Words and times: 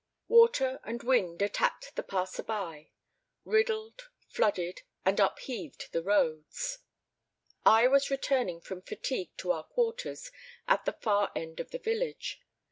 Water 0.27 0.79
and 0.83 1.03
wind 1.03 1.43
attacked 1.43 1.95
the 1.95 2.01
passers 2.01 2.47
by; 2.47 2.89
riddled, 3.45 4.09
flooded, 4.29 4.81
and 5.05 5.19
upheaved 5.19 5.89
the 5.91 6.01
roads. 6.01 6.79
I 7.67 7.85
was 7.87 8.09
returning 8.09 8.61
from 8.61 8.81
fatigue 8.81 9.29
to 9.37 9.51
our 9.51 9.63
quarters 9.63 10.31
at 10.67 10.85
the 10.85 10.93
far 10.93 11.31
end 11.35 11.59
of 11.59 11.69
the 11.69 11.77
village. 11.77 12.41